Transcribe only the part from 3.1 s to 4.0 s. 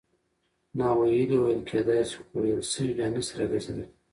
نه سي راګرځېدلای.